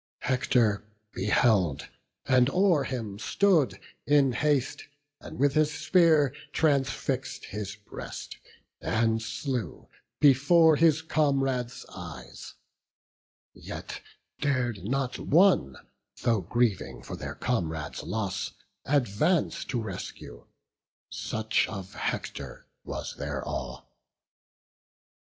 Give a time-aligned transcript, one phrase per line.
[0.21, 1.87] Hector beheld,
[2.25, 4.87] and o'er him stood in haste,
[5.19, 8.35] And with his spear transfix'd his breast,
[8.81, 12.55] and slew Before his comrades' eyes;
[13.53, 14.01] yet
[14.39, 15.77] dar'd not one,
[16.23, 18.53] Though grieving for their comrade's loss,
[18.85, 20.47] advance To rescue;
[21.11, 23.83] such of Hector was their awe.